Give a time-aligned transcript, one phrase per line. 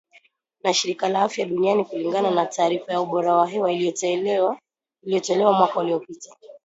[0.63, 6.35] na shirika la afya duniani kulingana na taarifa ya ubora wa hewa iliyotolewa mwaka uliopita